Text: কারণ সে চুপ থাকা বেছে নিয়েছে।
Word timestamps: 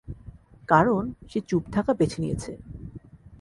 কারণ 0.67 1.03
সে 1.29 1.39
চুপ 1.49 1.63
থাকা 1.71 1.91
বেছে 1.93 2.17
নিয়েছে। 2.21 2.51